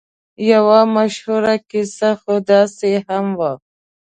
یوه 0.51 0.79
مشهوره 0.95 1.55
کیسه 1.69 2.09
خو 2.21 2.33
داسې 2.49 2.91
هم 3.07 3.25
وه. 3.39 3.51